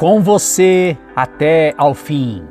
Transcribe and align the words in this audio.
com 0.00 0.22
você 0.22 0.96
até 1.14 1.74
ao 1.76 1.92
fim. 1.92 2.42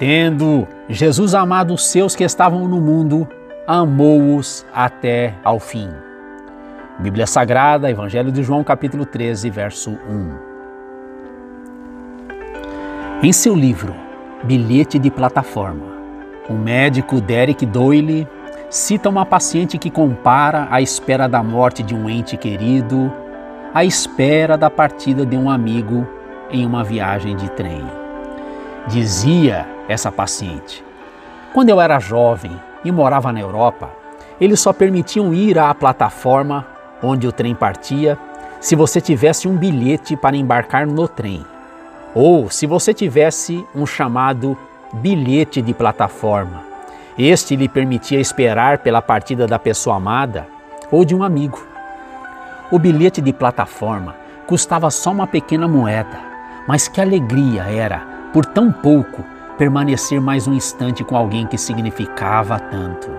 Tendo 0.00 0.66
Jesus 0.88 1.32
amado 1.32 1.72
os 1.72 1.86
seus 1.86 2.16
que 2.16 2.24
estavam 2.24 2.66
no 2.66 2.80
mundo, 2.80 3.28
amou-os 3.68 4.66
até 4.74 5.36
ao 5.44 5.60
fim. 5.60 5.88
Bíblia 6.98 7.24
Sagrada, 7.24 7.88
Evangelho 7.88 8.32
de 8.32 8.42
João, 8.42 8.64
capítulo 8.64 9.06
13, 9.06 9.48
verso 9.48 9.92
1. 9.92 10.32
Em 13.22 13.32
seu 13.32 13.54
livro 13.54 13.94
Bilhete 14.42 14.98
de 14.98 15.08
Plataforma, 15.08 15.86
o 16.48 16.54
médico 16.54 17.20
Derek 17.20 17.64
Doyle 17.64 18.26
cita 18.68 19.08
uma 19.08 19.24
paciente 19.24 19.78
que 19.78 19.88
compara 19.88 20.66
a 20.68 20.82
espera 20.82 21.28
da 21.28 21.44
morte 21.44 21.84
de 21.84 21.94
um 21.94 22.10
ente 22.10 22.36
querido 22.36 23.12
à 23.72 23.84
espera 23.84 24.58
da 24.58 24.68
partida 24.68 25.24
de 25.24 25.36
um 25.36 25.48
amigo 25.48 26.04
em 26.52 26.66
uma 26.66 26.84
viagem 26.84 27.36
de 27.36 27.48
trem. 27.50 27.82
Dizia 28.86 29.66
essa 29.88 30.10
paciente: 30.10 30.84
Quando 31.52 31.68
eu 31.68 31.80
era 31.80 31.98
jovem 31.98 32.52
e 32.84 32.90
morava 32.90 33.32
na 33.32 33.40
Europa, 33.40 33.90
eles 34.40 34.60
só 34.60 34.72
permitiam 34.72 35.34
ir 35.34 35.58
à 35.58 35.74
plataforma 35.74 36.66
onde 37.02 37.26
o 37.26 37.32
trem 37.32 37.54
partia 37.54 38.18
se 38.60 38.76
você 38.76 39.00
tivesse 39.00 39.48
um 39.48 39.56
bilhete 39.56 40.16
para 40.16 40.36
embarcar 40.36 40.86
no 40.86 41.08
trem, 41.08 41.44
ou 42.14 42.50
se 42.50 42.66
você 42.66 42.92
tivesse 42.92 43.64
um 43.74 43.86
chamado 43.86 44.56
bilhete 44.92 45.62
de 45.62 45.72
plataforma. 45.72 46.62
Este 47.18 47.56
lhe 47.56 47.68
permitia 47.68 48.20
esperar 48.20 48.78
pela 48.78 49.02
partida 49.02 49.46
da 49.46 49.58
pessoa 49.58 49.96
amada 49.96 50.46
ou 50.90 51.04
de 51.04 51.14
um 51.14 51.22
amigo. 51.22 51.62
O 52.70 52.78
bilhete 52.78 53.20
de 53.20 53.32
plataforma 53.32 54.14
custava 54.46 54.90
só 54.90 55.10
uma 55.10 55.26
pequena 55.26 55.68
moeda, 55.68 56.18
mas 56.66 56.88
que 56.88 57.00
alegria 57.00 57.64
era, 57.64 58.00
por 58.32 58.44
tão 58.44 58.70
pouco, 58.70 59.24
permanecer 59.58 60.20
mais 60.20 60.46
um 60.46 60.54
instante 60.54 61.04
com 61.04 61.16
alguém 61.16 61.46
que 61.46 61.58
significava 61.58 62.58
tanto. 62.58 63.10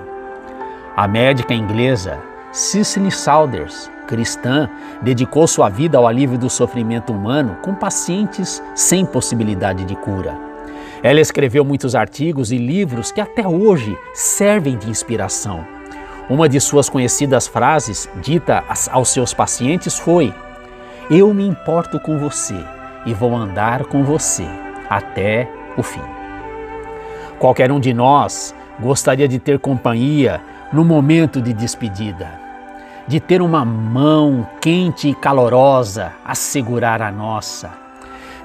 A 0.95 1.07
médica 1.07 1.53
inglesa 1.53 2.19
Cicely 2.51 3.11
Saunders, 3.11 3.89
cristã, 4.07 4.69
dedicou 5.01 5.47
sua 5.47 5.69
vida 5.69 5.97
ao 5.97 6.05
alívio 6.05 6.37
do 6.37 6.49
sofrimento 6.49 7.13
humano 7.13 7.57
com 7.61 7.73
pacientes 7.73 8.61
sem 8.75 9.05
possibilidade 9.05 9.85
de 9.85 9.95
cura. 9.95 10.37
Ela 11.03 11.21
escreveu 11.21 11.63
muitos 11.63 11.95
artigos 11.95 12.51
e 12.51 12.57
livros 12.57 13.11
que 13.11 13.21
até 13.21 13.47
hoje 13.47 13.97
servem 14.13 14.77
de 14.77 14.89
inspiração. 14.89 15.65
Uma 16.29 16.49
de 16.49 16.59
suas 16.59 16.89
conhecidas 16.89 17.47
frases, 17.47 18.09
dita 18.21 18.63
aos 18.91 19.09
seus 19.09 19.33
pacientes, 19.33 19.97
foi: 19.97 20.33
Eu 21.09 21.33
me 21.33 21.47
importo 21.47 21.99
com 21.99 22.17
você 22.19 22.80
e 23.05 23.13
vou 23.13 23.35
andar 23.35 23.85
com 23.85 24.03
você 24.03 24.47
até 24.89 25.49
o 25.77 25.83
fim. 25.83 26.03
Qualquer 27.39 27.71
um 27.71 27.79
de 27.79 27.93
nós 27.93 28.53
gostaria 28.79 29.27
de 29.27 29.39
ter 29.39 29.59
companhia 29.59 30.41
no 30.71 30.85
momento 30.85 31.41
de 31.41 31.53
despedida, 31.53 32.29
de 33.07 33.19
ter 33.19 33.41
uma 33.41 33.65
mão 33.65 34.47
quente 34.59 35.09
e 35.09 35.15
calorosa 35.15 36.13
a 36.23 36.35
segurar 36.35 37.01
a 37.01 37.11
nossa. 37.11 37.71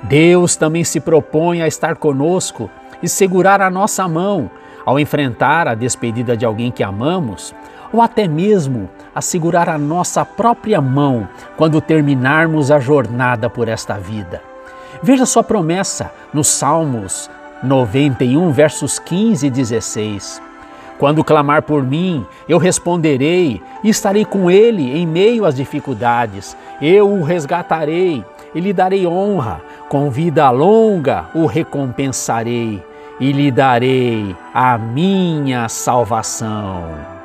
Deus 0.03 0.57
também 0.57 0.85
se 0.85 1.01
propõe 1.01 1.63
a 1.63 1.67
estar 1.67 1.97
conosco 1.97 2.70
e 3.03 3.09
segurar 3.09 3.61
a 3.61 3.70
nossa 3.70 4.09
mão 4.09 4.51
ao 4.87 5.01
enfrentar 5.01 5.67
a 5.67 5.75
despedida 5.75 6.37
de 6.37 6.47
alguém 6.47 6.70
que 6.70 6.84
amamos, 6.84 7.53
ou 7.92 8.01
até 8.01 8.29
mesmo 8.29 8.89
a 9.12 9.20
segurar 9.20 9.69
a 9.69 9.77
nossa 9.77 10.25
própria 10.25 10.81
mão 10.81 11.29
quando 11.56 11.81
terminarmos 11.81 12.70
a 12.70 12.79
jornada 12.79 13.51
por 13.51 13.69
esta 13.69 13.98
vida. 13.98 14.41
Veja 15.03 15.27
sua 15.27 15.42
promessa 15.42 16.12
nos 16.33 16.47
Salmos 16.47 17.29
91, 17.62 18.51
versos 18.53 18.98
15 19.01 19.48
e 19.48 19.51
16. 19.51 20.42
Quando 20.98 21.25
clamar 21.25 21.62
por 21.62 21.83
mim, 21.83 22.25
eu 22.48 22.57
responderei 22.57 23.61
e 23.83 23.89
estarei 23.89 24.24
com 24.24 24.51
ele 24.51 24.97
em 24.97 25.07
meio 25.07 25.45
às 25.45 25.55
dificuldades. 25.55 26.57
Eu 26.80 27.11
o 27.11 27.23
resgatarei 27.23 28.24
e 28.55 28.61
lhe 28.61 28.73
darei 28.73 29.07
honra. 29.07 29.61
Com 29.91 30.11
vida 30.11 30.48
longa 30.51 31.27
o 31.35 31.45
recompensarei 31.45 32.83
e 33.19 33.33
lhe 33.33 33.51
darei 33.51 34.37
a 34.53 34.77
minha 34.77 35.69
salvação. 35.69 37.16